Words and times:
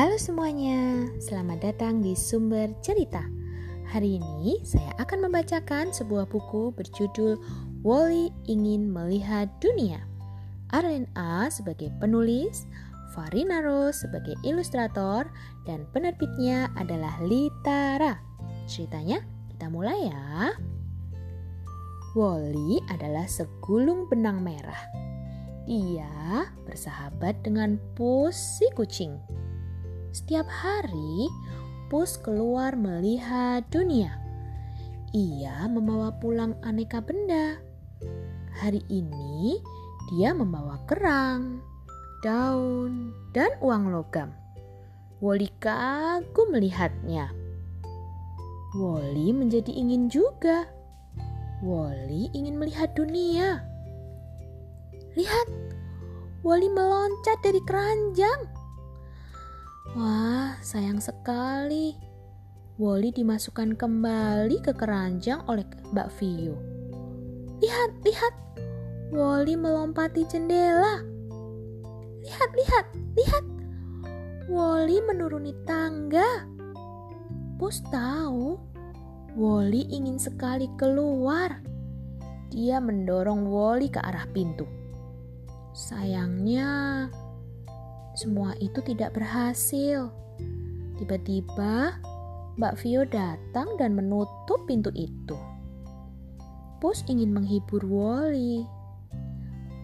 Halo 0.00 0.16
semuanya, 0.16 1.12
selamat 1.20 1.60
datang 1.60 2.00
di 2.00 2.16
Sumber 2.16 2.72
Cerita. 2.80 3.20
Hari 3.84 4.16
ini 4.16 4.56
saya 4.64 4.96
akan 4.96 5.28
membacakan 5.28 5.92
sebuah 5.92 6.24
buku 6.24 6.72
berjudul 6.72 7.36
Wally 7.84 8.32
Ingin 8.48 8.88
Melihat 8.88 9.52
Dunia. 9.60 10.00
Arlen 10.72 11.04
A 11.20 11.52
sebagai 11.52 11.92
penulis, 12.00 12.64
Farina 13.12 13.60
Rose 13.60 14.08
sebagai 14.08 14.40
ilustrator, 14.40 15.28
dan 15.68 15.84
penerbitnya 15.92 16.72
adalah 16.80 17.20
Litara. 17.20 18.16
Ceritanya 18.64 19.20
kita 19.52 19.68
mulai 19.68 20.08
ya. 20.08 20.56
Wally 22.16 22.80
adalah 22.88 23.28
segulung 23.28 24.08
benang 24.08 24.40
merah. 24.40 24.80
Dia 25.68 26.48
bersahabat 26.64 27.44
dengan 27.44 27.76
Pus 27.92 28.32
si 28.56 28.64
kucing. 28.72 29.39
Setiap 30.10 30.46
hari, 30.50 31.30
Pus 31.90 32.14
keluar 32.22 32.78
melihat 32.78 33.66
dunia. 33.66 34.14
Ia 35.10 35.66
membawa 35.66 36.14
pulang 36.22 36.54
aneka 36.62 37.02
benda. 37.02 37.58
Hari 38.62 38.78
ini, 38.86 39.58
dia 40.14 40.30
membawa 40.30 40.78
kerang, 40.86 41.58
daun, 42.22 43.10
dan 43.34 43.50
uang 43.58 43.90
logam. 43.90 44.30
Wally 45.18 45.50
kagum 45.58 46.54
melihatnya. 46.54 47.34
Wally 48.78 49.34
menjadi 49.34 49.74
ingin 49.74 50.06
juga 50.06 50.70
Wally 51.60 52.32
ingin 52.32 52.56
melihat 52.56 52.96
dunia. 52.96 53.60
Lihat, 55.12 55.48
Wally 56.40 56.72
meloncat 56.72 57.36
dari 57.44 57.60
keranjang. 57.68 58.48
Wah, 59.96 60.54
sayang 60.60 61.00
sekali. 61.00 61.96
Wally 62.80 63.12
dimasukkan 63.12 63.76
kembali 63.76 64.60
ke 64.64 64.72
keranjang 64.72 65.44
oleh 65.48 65.64
Mbak 65.92 66.08
Vio. 66.20 66.56
Lihat, 67.60 67.90
lihat. 68.04 68.34
Wally 69.12 69.58
melompati 69.58 70.24
jendela. 70.28 71.04
Lihat, 72.24 72.50
lihat, 72.56 72.86
lihat. 73.16 73.44
Wally 74.48 75.00
menuruni 75.04 75.52
tangga. 75.68 76.48
Pus 77.60 77.84
tahu 77.92 78.56
Wally 79.36 79.86
ingin 79.92 80.18
sekali 80.18 80.66
keluar. 80.74 81.62
Dia 82.50 82.82
mendorong 82.82 83.46
Wally 83.46 83.86
ke 83.86 84.02
arah 84.02 84.26
pintu. 84.34 84.66
Sayangnya, 85.70 87.06
semua 88.20 88.52
itu 88.60 88.84
tidak 88.84 89.16
berhasil. 89.16 90.12
Tiba-tiba, 91.00 91.96
Mbak 92.60 92.76
Vio 92.84 93.08
datang 93.08 93.80
dan 93.80 93.96
menutup 93.96 94.60
pintu 94.68 94.92
itu. 94.92 95.36
Pus 96.84 97.00
ingin 97.08 97.32
menghibur 97.32 97.80
Wally. 97.88 98.68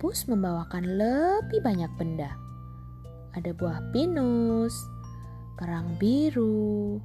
Pus 0.00 0.24
membawakan 0.24 0.96
lebih 0.96 1.60
banyak 1.60 1.92
benda. 2.00 2.32
Ada 3.36 3.52
buah 3.52 3.92
pinus, 3.92 4.72
kerang 5.60 6.00
biru, 6.00 6.96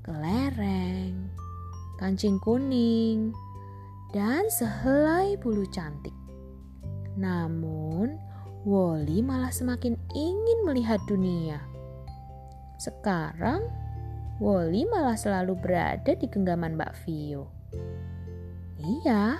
kelereng, 0.00 1.28
kancing 2.00 2.40
kuning, 2.40 3.36
dan 4.16 4.48
sehelai 4.48 5.36
bulu 5.40 5.68
cantik. 5.68 6.16
Namun, 7.20 8.16
Wally 8.64 9.20
malah 9.20 9.52
semakin 9.52 9.96
ingin 10.16 10.58
melihat 10.64 11.00
dunia. 11.04 11.60
Sekarang, 12.80 13.64
Wally 14.40 14.88
malah 14.88 15.14
selalu 15.14 15.54
berada 15.60 16.16
di 16.16 16.26
genggaman 16.26 16.74
Mbak 16.80 16.92
Vio. 17.04 17.52
Iya, 18.80 19.36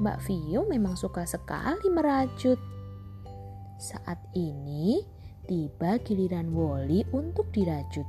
Mbak 0.00 0.18
Vio 0.24 0.64
memang 0.70 0.94
suka 0.94 1.26
sekali 1.26 1.90
merajut. 1.90 2.58
Saat 3.76 4.22
ini, 4.38 5.02
tiba 5.50 5.98
giliran 6.00 6.54
Wally 6.54 7.02
untuk 7.10 7.50
dirajut 7.50 8.06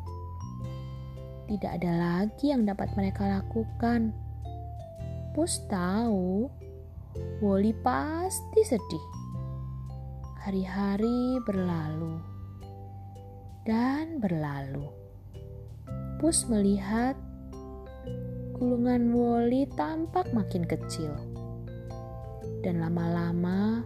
tidak 1.51 1.83
ada 1.83 1.91
lagi 1.99 2.55
yang 2.55 2.63
dapat 2.63 2.87
mereka 2.95 3.27
lakukan. 3.27 4.15
Pus 5.35 5.59
tahu, 5.67 6.47
Woli 7.43 7.75
pasti 7.75 8.63
sedih. 8.63 9.20
Hari-hari 10.41 11.37
berlalu 11.45 12.17
dan 13.61 14.17
berlalu. 14.17 14.89
Pus 16.17 16.49
melihat 16.49 17.13
gulungan 18.57 19.13
Woli 19.13 19.69
tampak 19.77 20.33
makin 20.33 20.65
kecil. 20.65 21.13
Dan 22.65 22.81
lama-lama, 22.81 23.85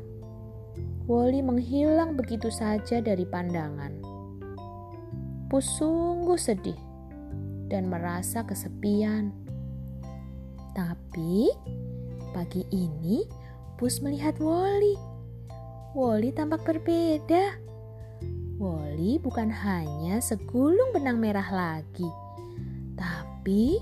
Woli 1.11 1.43
menghilang 1.43 2.15
begitu 2.15 2.47
saja 2.47 3.03
dari 3.03 3.27
pandangan. 3.27 3.91
Pus 5.51 5.67
sungguh 5.75 6.39
sedih 6.39 6.79
dan 7.67 7.91
merasa 7.91 8.47
kesepian. 8.47 9.35
Tapi 10.71 11.51
pagi 12.31 12.63
ini 12.71 13.27
Pus 13.75 13.99
melihat 13.99 14.39
Woli. 14.39 15.14
Woli 15.95 16.35
tampak 16.35 16.67
berbeda. 16.67 17.55
Woli 18.59 19.15
bukan 19.15 19.47
hanya 19.47 20.19
segulung 20.19 20.91
benang 20.91 21.23
merah 21.23 21.47
lagi, 21.47 22.11
tapi 22.99 23.79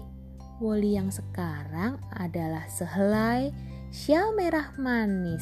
Woli 0.61 0.93
yang 0.93 1.09
sekarang 1.09 1.97
adalah 2.13 2.69
sehelai 2.69 3.49
syal 3.89 4.29
merah 4.37 4.69
manis 4.77 5.41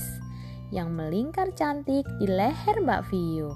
yang 0.71 0.95
melingkar 0.95 1.51
cantik 1.59 2.07
di 2.23 2.27
leher 2.31 2.79
Mbak 2.79 3.03
Vio. 3.11 3.51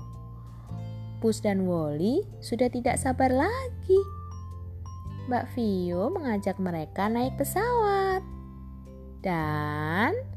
Pus 1.24 1.40
dan 1.40 1.64
Woli 1.64 2.20
sudah 2.44 2.68
tidak 2.68 3.00
sabar 3.00 3.32
lagi 3.32 4.02
Mbak 5.32 5.56
Vio 5.56 6.12
mengajak 6.12 6.60
mereka 6.60 7.08
naik 7.08 7.40
pesawat. 7.40 8.20
Dan 9.24 10.35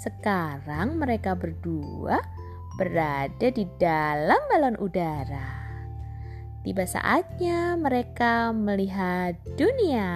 sekarang 0.00 0.96
mereka 0.96 1.36
berdua 1.36 2.18
berada 2.80 3.48
di 3.52 3.68
dalam 3.76 4.40
balon 4.48 4.80
udara. 4.80 5.60
Tiba 6.64 6.84
saatnya 6.88 7.76
mereka 7.76 8.52
melihat 8.52 9.36
dunia. 9.56 10.08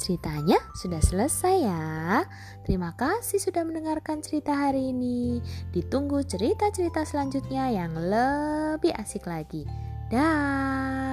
Ceritanya 0.00 0.60
sudah 0.76 1.00
selesai 1.00 1.56
ya. 1.64 2.28
Terima 2.68 2.92
kasih 2.92 3.40
sudah 3.40 3.64
mendengarkan 3.64 4.20
cerita 4.20 4.52
hari 4.52 4.92
ini. 4.92 5.40
Ditunggu 5.72 6.20
cerita-cerita 6.28 7.08
selanjutnya 7.08 7.72
yang 7.72 7.96
lebih 7.96 8.92
asik 9.00 9.24
lagi. 9.24 9.64
Dah. 10.12 11.03